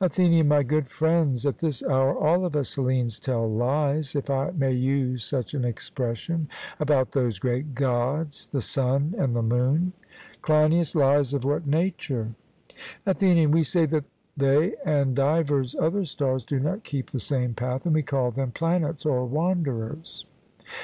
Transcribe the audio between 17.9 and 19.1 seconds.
we call them planets